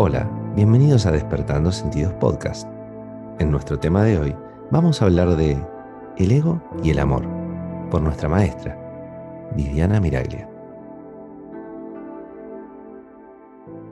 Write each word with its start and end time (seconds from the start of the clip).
Hola, 0.00 0.30
bienvenidos 0.54 1.06
a 1.06 1.10
Despertando 1.10 1.72
Sentidos 1.72 2.12
Podcast. 2.20 2.68
En 3.40 3.50
nuestro 3.50 3.80
tema 3.80 4.04
de 4.04 4.16
hoy 4.16 4.36
vamos 4.70 5.02
a 5.02 5.06
hablar 5.06 5.34
de 5.34 5.60
el 6.16 6.30
ego 6.30 6.62
y 6.84 6.90
el 6.90 7.00
amor 7.00 7.26
por 7.90 8.00
nuestra 8.00 8.28
maestra, 8.28 8.78
Viviana 9.56 9.98
Miraglia. 10.00 10.48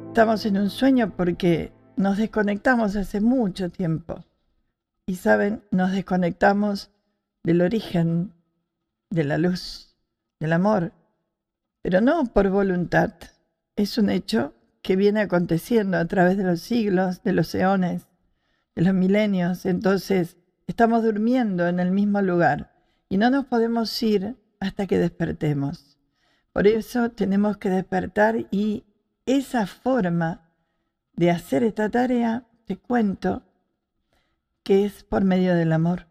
Estamos 0.07 0.47
en 0.47 0.59
un 0.59 0.71
sueño 0.71 1.13
porque 1.17 1.73
nos 1.97 2.19
desconectamos 2.19 2.95
hace 2.95 3.21
mucho 3.21 3.71
tiempo. 3.71 4.25
Y 5.07 5.17
saben, 5.17 5.65
nos 5.73 5.91
desconectamos 5.91 6.93
del 7.43 7.63
origen, 7.63 8.33
de 9.11 9.25
la 9.25 9.39
luz, 9.39 9.97
del 10.39 10.53
amor, 10.53 10.93
pero 11.83 12.01
no 12.01 12.27
por 12.27 12.49
voluntad. 12.49 13.13
Es 13.75 13.99
un 13.99 14.09
hecho 14.09 14.55
que 14.87 14.95
viene 14.95 15.21
aconteciendo 15.21 15.97
a 15.97 16.05
través 16.05 16.37
de 16.37 16.45
los 16.45 16.61
siglos, 16.61 17.25
de 17.25 17.33
los 17.33 17.53
eones, 17.57 18.07
de 18.77 18.83
los 18.83 18.95
milenios. 18.95 19.67
Entonces, 19.67 20.37
estamos 20.69 21.03
durmiendo 21.03 21.67
en 21.67 21.81
el 21.81 21.91
mismo 21.91 22.23
lugar 22.23 22.73
y 23.09 23.17
no 23.17 23.29
nos 23.29 23.47
podemos 23.47 24.01
ir 24.01 24.37
hasta 24.61 24.87
que 24.87 24.97
despertemos. 24.97 25.99
Por 26.53 26.69
eso 26.69 27.11
tenemos 27.11 27.57
que 27.57 27.69
despertar 27.69 28.47
y 28.53 28.85
esa 29.27 29.67
forma 29.67 30.53
de 31.15 31.33
hacer 31.33 31.65
esta 31.65 31.91
tarea, 31.91 32.47
te 32.65 32.77
cuento, 32.77 33.43
que 34.63 34.85
es 34.85 35.03
por 35.03 35.25
medio 35.25 35.57
del 35.57 35.73
amor. 35.73 36.07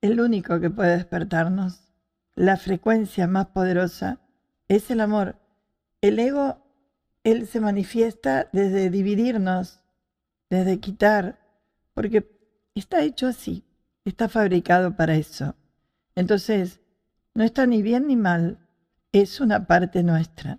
El 0.00 0.20
único 0.20 0.58
que 0.58 0.70
puede 0.70 0.96
despertarnos, 0.96 1.92
la 2.34 2.56
frecuencia 2.56 3.28
más 3.28 3.46
poderosa, 3.46 4.18
es 4.66 4.90
el 4.90 5.00
amor 5.00 5.36
el 6.00 6.18
ego, 6.18 6.58
él 7.24 7.46
se 7.46 7.60
manifiesta 7.60 8.48
desde 8.52 8.90
dividirnos, 8.90 9.80
desde 10.50 10.80
quitar, 10.80 11.38
porque 11.94 12.30
está 12.74 13.02
hecho 13.02 13.26
así, 13.26 13.64
está 14.04 14.28
fabricado 14.28 14.96
para 14.96 15.14
eso. 15.14 15.56
Entonces, 16.14 16.80
no 17.34 17.44
está 17.44 17.66
ni 17.66 17.82
bien 17.82 18.06
ni 18.06 18.16
mal, 18.16 18.58
es 19.12 19.40
una 19.40 19.66
parte 19.66 20.02
nuestra. 20.02 20.58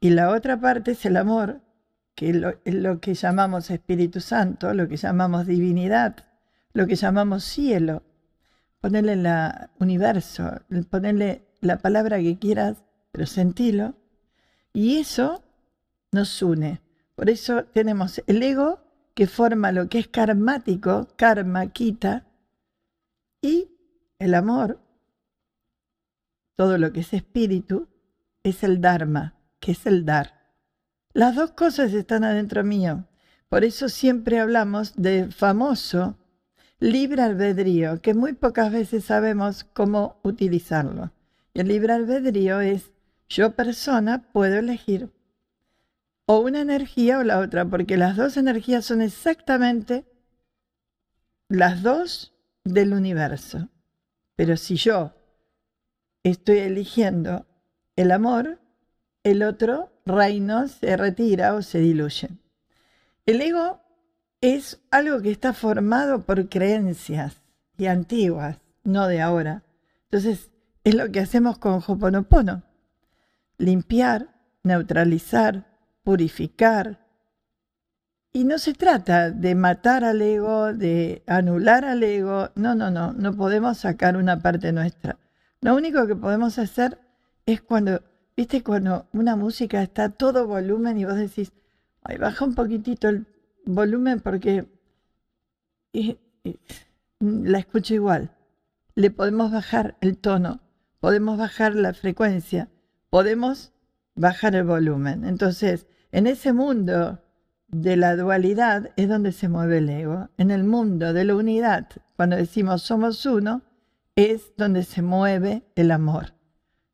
Y 0.00 0.10
la 0.10 0.30
otra 0.30 0.60
parte 0.60 0.92
es 0.92 1.04
el 1.06 1.16
amor, 1.16 1.62
que 2.14 2.30
es 2.64 2.74
lo, 2.74 3.00
que 3.00 3.14
llamamos 3.14 3.70
Espíritu 3.70 4.20
Santo, 4.20 4.72
lo 4.74 4.88
que 4.88 4.96
llamamos 4.96 5.46
divinidad, 5.46 6.16
lo 6.72 6.86
que 6.86 6.96
llamamos 6.96 7.44
cielo. 7.44 8.02
Ponerle 8.80 9.16
la 9.16 9.70
universo, 9.78 10.60
ponerle 10.90 11.46
la 11.60 11.78
palabra 11.78 12.18
que 12.18 12.38
quieras, 12.38 12.84
pero 13.12 13.24
sentilo 13.26 13.94
y 14.74 14.98
eso 14.98 15.42
nos 16.12 16.42
une. 16.42 16.82
Por 17.14 17.30
eso 17.30 17.64
tenemos 17.64 18.22
el 18.26 18.42
ego 18.42 18.80
que 19.14 19.26
forma 19.26 19.72
lo 19.72 19.88
que 19.88 20.00
es 20.00 20.08
karmático, 20.08 21.08
karma, 21.16 21.68
quita, 21.68 22.26
y 23.40 23.70
el 24.18 24.34
amor, 24.34 24.80
todo 26.56 26.76
lo 26.76 26.92
que 26.92 27.00
es 27.00 27.12
espíritu, 27.14 27.88
es 28.42 28.64
el 28.64 28.80
dharma, 28.80 29.34
que 29.60 29.72
es 29.72 29.86
el 29.86 30.04
dar. 30.04 30.52
Las 31.12 31.36
dos 31.36 31.52
cosas 31.52 31.92
están 31.92 32.24
adentro 32.24 32.64
mío. 32.64 33.04
Por 33.48 33.64
eso 33.64 33.88
siempre 33.88 34.40
hablamos 34.40 34.94
de 34.96 35.30
famoso 35.30 36.18
libre 36.80 37.22
albedrío, 37.22 38.00
que 38.02 38.14
muy 38.14 38.32
pocas 38.32 38.72
veces 38.72 39.04
sabemos 39.04 39.62
cómo 39.62 40.18
utilizarlo. 40.24 41.12
El 41.54 41.68
libre 41.68 41.92
albedrío 41.92 42.60
es 42.60 42.93
yo 43.28 43.54
persona 43.54 44.28
puedo 44.32 44.58
elegir 44.58 45.10
o 46.26 46.38
una 46.40 46.60
energía 46.60 47.18
o 47.18 47.22
la 47.22 47.38
otra, 47.38 47.64
porque 47.64 47.96
las 47.96 48.16
dos 48.16 48.36
energías 48.36 48.84
son 48.84 49.02
exactamente 49.02 50.06
las 51.48 51.82
dos 51.82 52.34
del 52.64 52.94
universo. 52.94 53.68
Pero 54.36 54.56
si 54.56 54.76
yo 54.76 55.12
estoy 56.22 56.58
eligiendo 56.58 57.46
el 57.96 58.10
amor, 58.10 58.58
el 59.22 59.42
otro 59.42 59.92
reino 60.06 60.66
se 60.68 60.96
retira 60.96 61.54
o 61.54 61.62
se 61.62 61.78
diluye. 61.78 62.30
El 63.26 63.40
ego 63.40 63.80
es 64.40 64.80
algo 64.90 65.20
que 65.22 65.30
está 65.30 65.52
formado 65.52 66.24
por 66.24 66.48
creencias 66.48 67.42
y 67.76 67.86
antiguas, 67.86 68.58
no 68.82 69.06
de 69.06 69.20
ahora. 69.20 69.62
Entonces, 70.04 70.50
es 70.84 70.94
lo 70.94 71.10
que 71.10 71.20
hacemos 71.20 71.58
con 71.58 71.82
Hoponopono 71.86 72.62
limpiar, 73.58 74.34
neutralizar, 74.62 75.66
purificar. 76.02 77.06
Y 78.32 78.44
no 78.44 78.58
se 78.58 78.74
trata 78.74 79.30
de 79.30 79.54
matar 79.54 80.04
al 80.04 80.20
ego, 80.20 80.72
de 80.72 81.22
anular 81.26 81.84
al 81.84 82.02
ego. 82.02 82.50
No, 82.56 82.74
no, 82.74 82.90
no, 82.90 83.12
no 83.12 83.36
podemos 83.36 83.78
sacar 83.78 84.16
una 84.16 84.40
parte 84.40 84.72
nuestra. 84.72 85.18
Lo 85.60 85.74
único 85.74 86.06
que 86.06 86.16
podemos 86.16 86.58
hacer 86.58 86.98
es 87.46 87.62
cuando, 87.62 88.02
viste, 88.36 88.62
cuando 88.62 89.06
una 89.12 89.36
música 89.36 89.82
está 89.82 90.04
a 90.04 90.08
todo 90.10 90.46
volumen 90.46 90.98
y 90.98 91.04
vos 91.04 91.16
decís, 91.16 91.52
ay, 92.02 92.18
baja 92.18 92.44
un 92.44 92.54
poquitito 92.54 93.08
el 93.08 93.26
volumen 93.64 94.20
porque 94.20 94.66
la 97.20 97.58
escucho 97.58 97.94
igual. 97.94 98.36
Le 98.94 99.10
podemos 99.10 99.52
bajar 99.52 99.96
el 100.00 100.18
tono, 100.18 100.60
podemos 101.00 101.38
bajar 101.38 101.74
la 101.74 101.94
frecuencia, 101.94 102.68
podemos 103.14 103.70
bajar 104.16 104.56
el 104.56 104.64
volumen. 104.64 105.24
Entonces, 105.24 105.86
en 106.10 106.26
ese 106.26 106.52
mundo 106.52 107.22
de 107.68 107.96
la 107.96 108.16
dualidad 108.16 108.90
es 108.96 109.08
donde 109.08 109.30
se 109.30 109.48
mueve 109.48 109.78
el 109.78 109.88
ego. 109.88 110.30
En 110.36 110.50
el 110.50 110.64
mundo 110.64 111.12
de 111.12 111.22
la 111.22 111.36
unidad, 111.36 111.86
cuando 112.16 112.34
decimos 112.34 112.82
somos 112.82 113.24
uno, 113.24 113.62
es 114.16 114.52
donde 114.56 114.82
se 114.82 115.00
mueve 115.00 115.62
el 115.76 115.92
amor. 115.92 116.34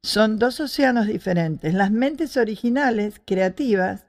Son 0.02 0.38
dos 0.38 0.60
océanos 0.60 1.06
diferentes. 1.06 1.72
Las 1.72 1.90
mentes 1.90 2.36
originales, 2.36 3.22
creativas, 3.24 4.04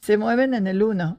se 0.00 0.16
mueven 0.16 0.54
en 0.54 0.66
el 0.66 0.82
uno. 0.82 1.18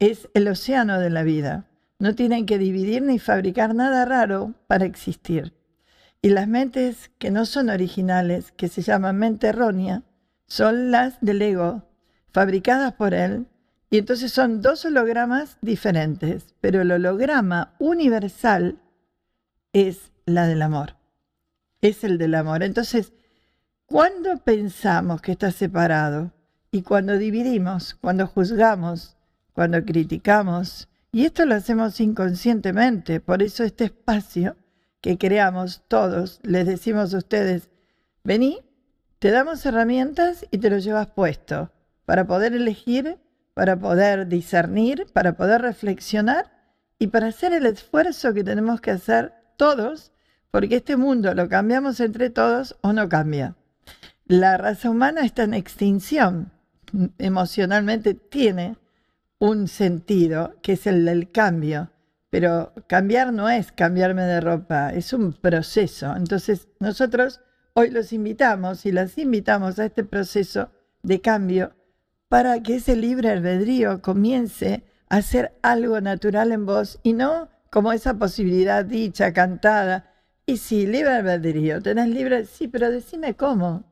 Es 0.00 0.28
el 0.34 0.48
océano 0.48 0.98
de 0.98 1.10
la 1.10 1.22
vida. 1.22 1.68
No 2.00 2.16
tienen 2.16 2.46
que 2.46 2.58
dividir 2.58 3.02
ni 3.02 3.20
fabricar 3.20 3.76
nada 3.76 4.04
raro 4.04 4.54
para 4.66 4.86
existir. 4.86 5.52
Y 6.20 6.30
las 6.30 6.48
mentes 6.48 7.10
que 7.18 7.30
no 7.30 7.46
son 7.46 7.70
originales, 7.70 8.52
que 8.52 8.68
se 8.68 8.82
llaman 8.82 9.18
mente 9.18 9.48
errónea, 9.48 10.02
son 10.46 10.90
las 10.90 11.20
del 11.20 11.42
ego, 11.42 11.84
fabricadas 12.30 12.94
por 12.94 13.14
él. 13.14 13.46
Y 13.90 13.98
entonces 13.98 14.32
son 14.32 14.60
dos 14.60 14.84
hologramas 14.84 15.58
diferentes, 15.62 16.54
pero 16.60 16.82
el 16.82 16.90
holograma 16.90 17.74
universal 17.78 18.80
es 19.72 20.12
la 20.26 20.46
del 20.46 20.62
amor. 20.62 20.96
Es 21.80 22.02
el 22.04 22.18
del 22.18 22.34
amor. 22.34 22.62
Entonces, 22.62 23.12
cuando 23.86 24.38
pensamos 24.38 25.22
que 25.22 25.32
está 25.32 25.52
separado 25.52 26.32
y 26.70 26.82
cuando 26.82 27.16
dividimos, 27.16 27.94
cuando 27.94 28.26
juzgamos, 28.26 29.16
cuando 29.52 29.82
criticamos, 29.84 30.88
y 31.12 31.24
esto 31.24 31.46
lo 31.46 31.54
hacemos 31.54 32.00
inconscientemente, 32.00 33.20
por 33.20 33.42
eso 33.42 33.64
este 33.64 33.84
espacio 33.84 34.56
que 35.00 35.18
creamos 35.18 35.82
todos, 35.88 36.40
les 36.42 36.66
decimos 36.66 37.14
a 37.14 37.18
ustedes, 37.18 37.70
vení, 38.24 38.60
te 39.18 39.30
damos 39.30 39.64
herramientas 39.66 40.46
y 40.50 40.58
te 40.58 40.70
lo 40.70 40.78
llevas 40.78 41.08
puesto 41.08 41.70
para 42.04 42.26
poder 42.26 42.54
elegir, 42.54 43.18
para 43.54 43.78
poder 43.78 44.28
discernir, 44.28 45.06
para 45.12 45.36
poder 45.36 45.62
reflexionar 45.62 46.50
y 46.98 47.08
para 47.08 47.28
hacer 47.28 47.52
el 47.52 47.66
esfuerzo 47.66 48.32
que 48.34 48.44
tenemos 48.44 48.80
que 48.80 48.92
hacer 48.92 49.34
todos, 49.56 50.12
porque 50.50 50.76
este 50.76 50.96
mundo 50.96 51.34
lo 51.34 51.48
cambiamos 51.48 52.00
entre 52.00 52.30
todos 52.30 52.76
o 52.80 52.92
no 52.92 53.08
cambia. 53.08 53.56
La 54.26 54.56
raza 54.56 54.90
humana 54.90 55.24
está 55.24 55.44
en 55.44 55.54
extinción, 55.54 56.52
emocionalmente 57.18 58.14
tiene 58.14 58.76
un 59.38 59.68
sentido, 59.68 60.56
que 60.62 60.72
es 60.72 60.86
el 60.86 61.04
del 61.04 61.30
cambio. 61.30 61.90
Pero 62.30 62.72
cambiar 62.86 63.32
no 63.32 63.48
es 63.48 63.72
cambiarme 63.72 64.22
de 64.22 64.40
ropa, 64.40 64.92
es 64.92 65.12
un 65.12 65.32
proceso. 65.32 66.14
Entonces 66.14 66.68
nosotros 66.78 67.40
hoy 67.74 67.90
los 67.90 68.12
invitamos 68.12 68.84
y 68.86 68.92
las 68.92 69.16
invitamos 69.18 69.78
a 69.78 69.86
este 69.86 70.04
proceso 70.04 70.70
de 71.02 71.20
cambio 71.20 71.74
para 72.28 72.62
que 72.62 72.76
ese 72.76 72.96
libre 72.96 73.30
albedrío 73.30 74.02
comience 74.02 74.84
a 75.08 75.22
ser 75.22 75.58
algo 75.62 76.00
natural 76.00 76.52
en 76.52 76.66
vos 76.66 77.00
y 77.02 77.14
no 77.14 77.48
como 77.70 77.92
esa 77.92 78.14
posibilidad 78.14 78.84
dicha, 78.84 79.32
cantada. 79.32 80.12
Y 80.46 80.56
sí, 80.58 80.86
libre 80.86 81.12
albedrío, 81.12 81.82
tenés 81.82 82.08
libre, 82.08 82.44
sí, 82.46 82.68
pero 82.68 82.90
decime 82.90 83.34
cómo, 83.34 83.84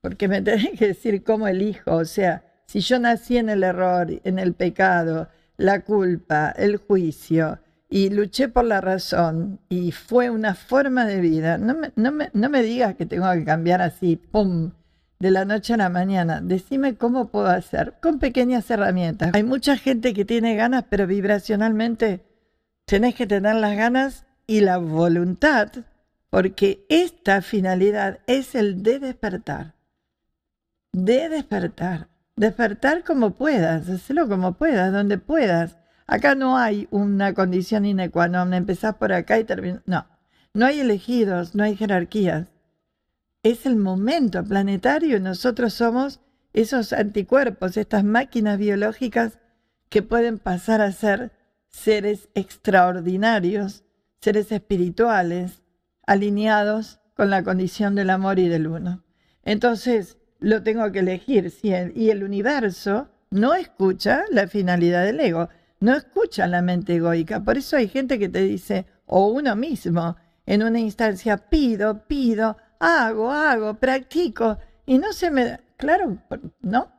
porque 0.00 0.28
me 0.28 0.42
tenés 0.42 0.78
que 0.78 0.88
decir 0.88 1.22
cómo 1.22 1.48
elijo. 1.48 1.92
O 1.92 2.04
sea, 2.04 2.44
si 2.66 2.80
yo 2.80 2.98
nací 2.98 3.36
en 3.36 3.48
el 3.48 3.62
error, 3.62 4.08
en 4.24 4.38
el 4.38 4.54
pecado, 4.54 5.28
la 5.56 5.80
culpa, 5.80 6.50
el 6.50 6.76
juicio, 6.78 7.58
y 7.94 8.10
luché 8.10 8.48
por 8.48 8.64
la 8.64 8.80
razón 8.80 9.60
y 9.68 9.92
fue 9.92 10.28
una 10.28 10.56
forma 10.56 11.06
de 11.06 11.20
vida. 11.20 11.58
No 11.58 11.76
me, 11.76 11.92
no 11.94 12.48
me, 12.50 12.62
digas 12.64 12.96
que 12.96 13.06
tengo 13.06 13.30
que 13.30 13.44
cambiar 13.44 13.80
así, 13.82 14.16
¡pum!, 14.16 14.72
de 15.20 15.30
la 15.30 15.44
noche 15.44 15.74
a 15.74 15.76
la 15.76 15.90
mañana. 15.90 16.40
Decime 16.40 16.96
cómo 16.96 17.28
puedo 17.28 17.46
hacer 17.46 17.94
con 18.02 18.18
pequeñas 18.18 18.68
herramientas. 18.68 19.30
Hay 19.32 19.44
mucha 19.44 19.76
gente 19.76 20.12
que 20.12 20.24
tiene 20.24 20.56
ganas, 20.56 20.86
pero 20.90 21.06
vibracionalmente 21.06 22.24
tenés 22.84 23.14
que 23.14 23.28
tener 23.28 23.54
las 23.54 23.76
ganas 23.76 24.26
y 24.48 24.62
la 24.62 24.78
voluntad, 24.78 25.70
porque 26.30 26.86
esta 26.88 27.42
finalidad 27.42 28.18
es 28.26 28.56
el 28.56 28.82
de 28.82 28.98
despertar. 28.98 29.74
De 30.92 31.28
despertar. 31.28 32.08
Despertar 32.34 33.04
como 33.04 33.34
puedas, 33.34 33.88
hacerlo 33.88 34.28
como 34.28 34.54
puedas, 34.54 34.92
donde 34.92 35.16
puedas. 35.16 35.76
Acá 36.06 36.34
no 36.34 36.58
hay 36.58 36.86
una 36.90 37.34
condición 37.34 37.84
inecuánime, 37.84 38.56
empezás 38.56 38.96
por 38.96 39.12
acá 39.12 39.38
y 39.38 39.44
terminas. 39.44 39.82
No, 39.86 40.06
no 40.52 40.66
hay 40.66 40.80
elegidos, 40.80 41.54
no 41.54 41.64
hay 41.64 41.76
jerarquías. 41.76 42.48
Es 43.42 43.66
el 43.66 43.76
momento 43.76 44.42
planetario 44.44 45.20
nosotros 45.20 45.74
somos 45.74 46.20
esos 46.52 46.92
anticuerpos, 46.92 47.76
estas 47.76 48.04
máquinas 48.04 48.58
biológicas 48.58 49.38
que 49.88 50.02
pueden 50.02 50.38
pasar 50.38 50.80
a 50.80 50.92
ser 50.92 51.32
seres 51.68 52.28
extraordinarios, 52.34 53.84
seres 54.20 54.52
espirituales, 54.52 55.62
alineados 56.06 57.00
con 57.14 57.30
la 57.30 57.42
condición 57.42 57.94
del 57.94 58.10
amor 58.10 58.38
y 58.38 58.48
del 58.48 58.66
uno. 58.66 59.04
Entonces, 59.42 60.18
lo 60.38 60.62
tengo 60.62 60.90
que 60.92 61.00
elegir. 61.00 61.52
y 61.62 62.10
el 62.10 62.24
universo 62.24 63.08
no 63.30 63.54
escucha 63.54 64.24
la 64.30 64.46
finalidad 64.46 65.04
del 65.04 65.20
ego, 65.20 65.48
no 65.80 65.94
escucha 65.94 66.46
la 66.46 66.62
mente 66.62 66.96
egoica. 66.96 67.42
Por 67.42 67.58
eso 67.58 67.76
hay 67.76 67.88
gente 67.88 68.18
que 68.18 68.28
te 68.28 68.40
dice, 68.40 68.86
o 69.06 69.28
uno 69.28 69.56
mismo, 69.56 70.16
en 70.46 70.62
una 70.62 70.80
instancia, 70.80 71.36
pido, 71.36 72.06
pido, 72.06 72.56
hago, 72.78 73.30
hago, 73.30 73.74
practico, 73.74 74.58
y 74.86 74.98
no 74.98 75.12
se 75.12 75.30
me 75.30 75.44
da. 75.44 75.60
Claro, 75.76 76.18
no. 76.60 76.92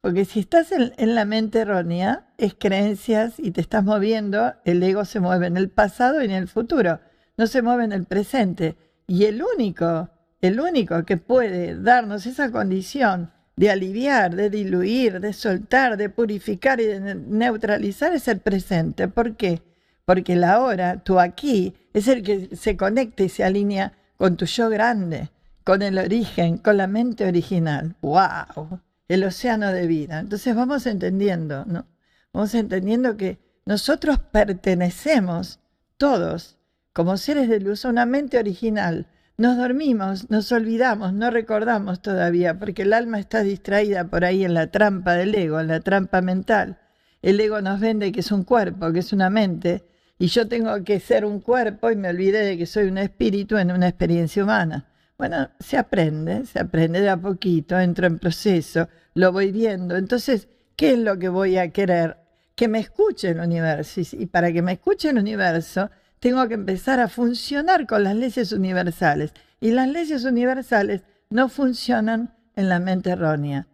Porque 0.00 0.24
si 0.24 0.40
estás 0.40 0.72
en, 0.72 0.92
en 0.96 1.14
la 1.14 1.24
mente 1.24 1.60
errónea, 1.60 2.28
es 2.38 2.54
creencias 2.54 3.34
y 3.38 3.50
te 3.50 3.60
estás 3.60 3.84
moviendo, 3.84 4.54
el 4.64 4.82
ego 4.82 5.04
se 5.04 5.20
mueve 5.20 5.46
en 5.46 5.56
el 5.56 5.70
pasado 5.70 6.22
y 6.22 6.26
en 6.26 6.32
el 6.32 6.48
futuro, 6.48 7.00
no 7.36 7.46
se 7.46 7.62
mueve 7.62 7.84
en 7.84 7.92
el 7.92 8.04
presente. 8.04 8.76
Y 9.06 9.24
el 9.24 9.42
único 9.42 10.10
el 10.40 10.60
único 10.60 11.04
que 11.04 11.16
puede 11.16 11.80
darnos 11.80 12.26
esa 12.26 12.50
condición 12.50 13.32
de 13.56 13.70
aliviar, 13.70 14.36
de 14.36 14.50
diluir, 14.50 15.18
de 15.20 15.32
soltar, 15.32 15.96
de 15.96 16.10
purificar 16.10 16.78
y 16.80 16.84
de 16.84 17.14
neutralizar 17.14 18.12
es 18.14 18.28
el 18.28 18.38
presente. 18.38 19.08
¿Por 19.08 19.36
qué? 19.36 19.62
Porque 20.04 20.36
la 20.36 20.60
hora, 20.60 21.02
tú 21.02 21.18
aquí, 21.18 21.74
es 21.94 22.06
el 22.06 22.22
que 22.22 22.54
se 22.54 22.76
conecta 22.76 23.24
y 23.24 23.28
se 23.28 23.44
alinea 23.44 23.94
con 24.16 24.36
tu 24.36 24.44
yo 24.44 24.68
grande, 24.68 25.30
con 25.64 25.82
el 25.82 25.98
origen, 25.98 26.58
con 26.58 26.76
la 26.76 26.86
mente 26.86 27.26
original. 27.26 27.96
¡Wow! 28.02 28.80
El 29.08 29.24
océano 29.24 29.72
de 29.72 29.86
vida. 29.86 30.20
Entonces 30.20 30.54
vamos 30.54 30.86
entendiendo, 30.86 31.64
¿no? 31.64 31.86
Vamos 32.32 32.54
entendiendo 32.54 33.16
que 33.16 33.38
nosotros 33.64 34.18
pertenecemos 34.18 35.60
todos 35.96 36.58
como 36.92 37.16
seres 37.16 37.48
de 37.48 37.60
luz 37.60 37.84
a 37.84 37.88
una 37.88 38.04
mente 38.04 38.38
original 38.38 39.06
nos 39.38 39.56
dormimos, 39.56 40.30
nos 40.30 40.50
olvidamos, 40.52 41.12
no 41.12 41.30
recordamos 41.30 42.00
todavía, 42.00 42.58
porque 42.58 42.82
el 42.82 42.92
alma 42.92 43.18
está 43.18 43.42
distraída 43.42 44.08
por 44.08 44.24
ahí 44.24 44.44
en 44.44 44.54
la 44.54 44.68
trampa 44.68 45.14
del 45.14 45.34
ego, 45.34 45.60
en 45.60 45.68
la 45.68 45.80
trampa 45.80 46.22
mental. 46.22 46.78
El 47.20 47.38
ego 47.40 47.60
nos 47.60 47.80
vende 47.80 48.12
que 48.12 48.20
es 48.20 48.32
un 48.32 48.44
cuerpo, 48.44 48.92
que 48.92 49.00
es 49.00 49.12
una 49.12 49.28
mente, 49.28 49.84
y 50.18 50.28
yo 50.28 50.48
tengo 50.48 50.82
que 50.84 51.00
ser 51.00 51.26
un 51.26 51.40
cuerpo 51.40 51.90
y 51.90 51.96
me 51.96 52.08
olvidé 52.08 52.44
de 52.44 52.56
que 52.56 52.64
soy 52.64 52.86
un 52.86 52.96
espíritu 52.96 53.58
en 53.58 53.70
una 53.70 53.88
experiencia 53.88 54.42
humana. 54.42 54.86
Bueno, 55.18 55.50
se 55.60 55.76
aprende, 55.76 56.46
se 56.46 56.58
aprende 56.58 57.00
de 57.00 57.10
a 57.10 57.16
poquito, 57.16 57.78
entro 57.78 58.06
en 58.06 58.18
proceso, 58.18 58.88
lo 59.14 59.32
voy 59.32 59.52
viendo. 59.52 59.96
Entonces, 59.96 60.48
¿qué 60.76 60.92
es 60.92 60.98
lo 60.98 61.18
que 61.18 61.28
voy 61.28 61.58
a 61.58 61.70
querer? 61.70 62.16
Que 62.54 62.68
me 62.68 62.78
escuche 62.78 63.30
el 63.30 63.40
universo. 63.40 64.00
Y 64.12 64.26
para 64.26 64.52
que 64.52 64.62
me 64.62 64.72
escuche 64.72 65.10
el 65.10 65.18
universo, 65.18 65.90
tengo 66.26 66.48
que 66.48 66.54
empezar 66.54 66.98
a 66.98 67.06
funcionar 67.06 67.86
con 67.86 68.02
las 68.02 68.16
leyes 68.16 68.50
universales. 68.50 69.32
Y 69.60 69.70
las 69.70 69.86
leyes 69.86 70.24
universales 70.24 71.02
no 71.30 71.48
funcionan 71.48 72.34
en 72.56 72.68
la 72.68 72.80
mente 72.80 73.10
errónea. 73.10 73.68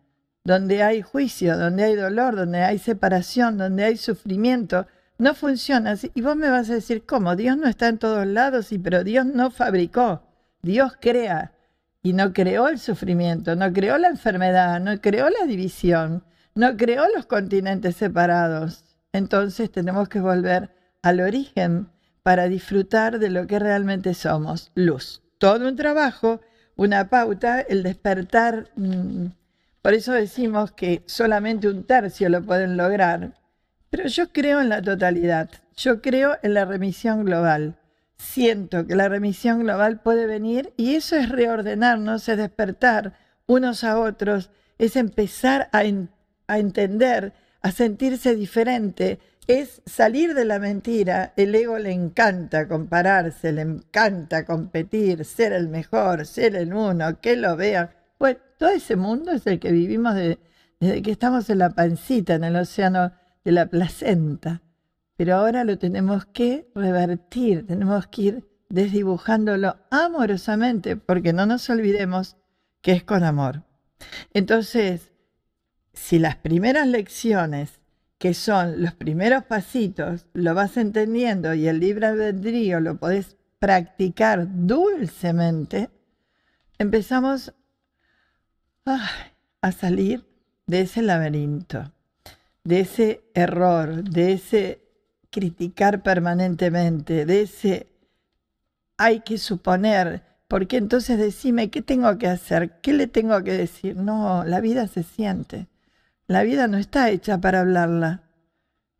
Donde 0.44 0.82
hay 0.82 1.00
juicio, 1.00 1.56
donde 1.56 1.84
hay 1.84 1.96
dolor, 1.96 2.36
donde 2.36 2.58
hay 2.58 2.78
separación, 2.78 3.56
donde 3.56 3.84
hay 3.84 3.96
sufrimiento, 3.96 4.86
no 5.16 5.34
funciona. 5.34 5.96
Y 6.12 6.20
vos 6.20 6.36
me 6.36 6.50
vas 6.50 6.68
a 6.68 6.74
decir, 6.74 7.06
¿cómo? 7.06 7.36
Dios 7.36 7.56
no 7.56 7.68
está 7.68 7.88
en 7.88 7.96
todos 7.96 8.26
lados, 8.26 8.66
sí, 8.66 8.78
pero 8.78 9.02
Dios 9.02 9.24
no 9.24 9.50
fabricó. 9.50 10.22
Dios 10.60 10.92
crea. 11.00 11.54
Y 12.02 12.12
no 12.12 12.34
creó 12.34 12.68
el 12.68 12.78
sufrimiento, 12.78 13.56
no 13.56 13.72
creó 13.72 13.96
la 13.96 14.08
enfermedad, 14.08 14.78
no 14.78 15.00
creó 15.00 15.30
la 15.30 15.46
división, 15.46 16.22
no 16.54 16.76
creó 16.76 17.06
los 17.16 17.24
continentes 17.24 17.96
separados. 17.96 18.84
Entonces 19.14 19.72
tenemos 19.72 20.10
que 20.10 20.20
volver 20.20 20.68
al 21.00 21.20
origen 21.20 21.88
para 22.22 22.48
disfrutar 22.48 23.18
de 23.18 23.30
lo 23.30 23.46
que 23.46 23.58
realmente 23.58 24.14
somos, 24.14 24.70
luz. 24.74 25.22
Todo 25.38 25.68
un 25.68 25.76
trabajo, 25.76 26.40
una 26.76 27.08
pauta, 27.08 27.60
el 27.60 27.82
despertar. 27.82 28.70
Mm, 28.76 29.26
por 29.82 29.94
eso 29.94 30.12
decimos 30.12 30.72
que 30.72 31.02
solamente 31.06 31.68
un 31.68 31.84
tercio 31.84 32.28
lo 32.28 32.42
pueden 32.42 32.76
lograr. 32.76 33.34
Pero 33.90 34.06
yo 34.06 34.32
creo 34.32 34.60
en 34.60 34.68
la 34.68 34.80
totalidad, 34.80 35.50
yo 35.76 36.00
creo 36.00 36.38
en 36.42 36.54
la 36.54 36.64
remisión 36.64 37.24
global. 37.24 37.76
Siento 38.16 38.86
que 38.86 38.94
la 38.94 39.08
remisión 39.08 39.60
global 39.60 40.00
puede 40.00 40.26
venir 40.26 40.72
y 40.76 40.94
eso 40.94 41.16
es 41.16 41.28
reordenarnos, 41.28 42.28
es 42.28 42.38
despertar 42.38 43.18
unos 43.46 43.82
a 43.84 43.98
otros, 43.98 44.50
es 44.78 44.96
empezar 44.96 45.68
a, 45.72 45.82
a 46.46 46.58
entender, 46.58 47.32
a 47.62 47.70
sentirse 47.70 48.34
diferente, 48.34 49.18
es 49.46 49.82
salir 49.86 50.34
de 50.34 50.44
la 50.44 50.58
mentira. 50.58 51.32
El 51.36 51.54
ego 51.54 51.78
le 51.78 51.92
encanta 51.92 52.68
compararse, 52.68 53.52
le 53.52 53.62
encanta 53.62 54.44
competir, 54.44 55.24
ser 55.24 55.52
el 55.52 55.68
mejor, 55.68 56.26
ser 56.26 56.56
el 56.56 56.74
uno, 56.74 57.20
que 57.20 57.36
lo 57.36 57.56
vean. 57.56 57.90
Bueno, 58.18 58.40
todo 58.58 58.70
ese 58.70 58.96
mundo 58.96 59.32
es 59.32 59.46
el 59.46 59.58
que 59.58 59.72
vivimos 59.72 60.14
desde 60.14 61.02
que 61.02 61.10
estamos 61.10 61.50
en 61.50 61.58
la 61.58 61.70
pancita, 61.70 62.34
en 62.34 62.44
el 62.44 62.56
océano 62.56 63.12
de 63.44 63.52
la 63.52 63.66
placenta. 63.66 64.62
Pero 65.16 65.36
ahora 65.36 65.64
lo 65.64 65.78
tenemos 65.78 66.26
que 66.26 66.68
revertir, 66.74 67.66
tenemos 67.66 68.06
que 68.06 68.22
ir 68.22 68.48
desdibujándolo 68.68 69.76
amorosamente, 69.90 70.96
porque 70.96 71.32
no 71.32 71.46
nos 71.46 71.68
olvidemos 71.68 72.36
que 72.80 72.92
es 72.92 73.04
con 73.04 73.22
amor. 73.22 73.62
Entonces, 74.32 75.11
si 75.92 76.18
las 76.18 76.36
primeras 76.36 76.86
lecciones 76.86 77.80
que 78.18 78.34
son 78.34 78.82
los 78.82 78.94
primeros 78.94 79.44
pasitos, 79.44 80.26
lo 80.32 80.54
vas 80.54 80.76
entendiendo 80.76 81.54
y 81.54 81.66
el 81.66 81.80
libre 81.80 82.06
albedrío 82.06 82.78
lo 82.78 82.96
podés 82.96 83.36
practicar 83.58 84.46
dulcemente, 84.48 85.90
empezamos 86.78 87.52
a 88.84 89.72
salir 89.72 90.24
de 90.66 90.82
ese 90.82 91.02
laberinto, 91.02 91.92
de 92.64 92.80
ese 92.80 93.24
error, 93.34 94.04
de 94.04 94.32
ese 94.32 94.82
criticar 95.30 96.02
permanentemente, 96.02 97.26
de 97.26 97.42
ese 97.42 97.88
hay 98.98 99.20
que 99.20 99.38
suponer, 99.38 100.22
porque 100.46 100.76
entonces 100.76 101.18
decime, 101.18 101.70
¿qué 101.70 101.82
tengo 101.82 102.18
que 102.18 102.28
hacer? 102.28 102.80
¿Qué 102.82 102.92
le 102.92 103.08
tengo 103.08 103.42
que 103.42 103.52
decir? 103.52 103.96
No, 103.96 104.44
la 104.44 104.60
vida 104.60 104.86
se 104.86 105.02
siente. 105.02 105.66
La 106.26 106.42
vida 106.42 106.68
no 106.68 106.78
está 106.78 107.10
hecha 107.10 107.40
para 107.40 107.60
hablarla. 107.60 108.22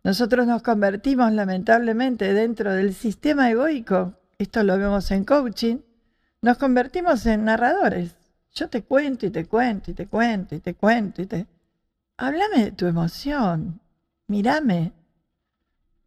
Nosotros 0.05 0.47
nos 0.47 0.63
convertimos 0.63 1.33
lamentablemente 1.33 2.33
dentro 2.35 2.73
del 2.73 2.93
sistema 2.93 3.51
egoico, 3.51 4.15
esto 4.39 4.65
lo 4.65 4.77
vemos 4.77 5.11
en 5.13 5.25
coaching, 5.25 5.79
nos 6.41 6.59
convertimos 6.59 7.25
en 7.27 7.45
narradores. 7.45 8.17
Yo 8.53 8.69
te 8.69 8.83
cuento 8.83 9.27
y 9.27 9.31
te 9.31 9.47
cuento 9.47 9.93
y 9.93 9.95
te 9.95 10.09
cuento 10.09 10.57
y 10.57 10.61
te 10.61 10.75
cuento 10.75 11.23
y 11.23 11.27
te... 11.27 11.47
Háblame 12.17 12.65
de 12.65 12.73
tu 12.73 12.87
emoción, 12.87 13.81
mírame, 14.27 14.93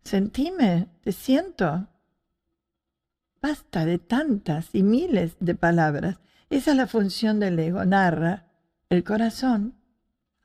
sentime, 0.03 0.89
te 1.01 1.13
siento. 1.13 1.87
Basta 3.41 3.85
de 3.85 3.97
tantas 3.97 4.69
y 4.73 4.83
miles 4.83 5.37
de 5.39 5.55
palabras. 5.55 6.17
Esa 6.49 6.71
es 6.71 6.77
la 6.77 6.87
función 6.87 7.39
del 7.39 7.57
ego, 7.57 7.85
narra. 7.85 8.45
El 8.89 9.03
corazón 9.03 9.75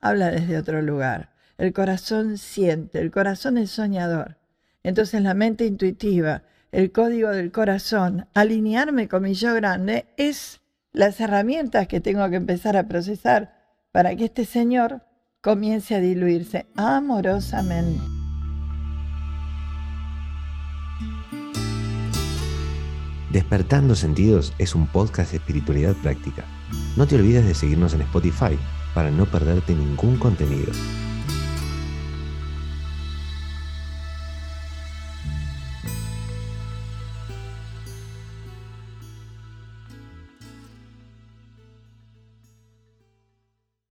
habla 0.01 0.31
desde 0.31 0.59
otro 0.59 0.83
lugar. 0.83 1.31
El 1.59 1.73
corazón 1.73 2.39
siente, 2.39 3.01
el 3.01 3.11
corazón 3.11 3.59
es 3.59 3.71
soñador. 3.71 4.39
Entonces 4.83 5.23
la 5.23 5.35
mente 5.35 5.67
intuitiva, 5.67 6.43
el 6.73 6.91
código 6.91 7.31
del 7.31 7.53
corazón, 7.53 8.27
alinearme 8.35 9.09
con 9.09 9.23
mi 9.23 9.35
yo 9.35 9.55
grande, 9.55 10.07
es 10.17 10.61
las 10.93 11.21
herramientas 11.21 11.87
que 11.87 12.01
tengo 12.01 12.29
que 12.31 12.37
empezar 12.37 12.77
a 12.77 12.89
procesar 12.89 13.55
para 13.93 14.17
que 14.17 14.25
este 14.25 14.45
Señor 14.45 15.03
comience 15.41 15.95
a 15.95 16.01
diluirse 16.01 16.67
amorosamente. 16.77 18.01
Despertando 23.31 23.95
Sentidos 23.95 24.55
es 24.59 24.75
un 24.75 24.89
podcast 24.89 25.31
de 25.31 25.37
espiritualidad 25.37 25.95
práctica 26.03 26.45
No 26.97 27.07
te 27.07 27.15
olvides 27.15 27.47
de 27.47 27.55
seguirnos 27.55 27.95
en 27.95 28.01
Spotify 28.01 28.59
para 28.95 29.11
no 29.11 29.27
perderte 29.27 29.75
ningún 29.75 30.17
contenido. 30.17 30.73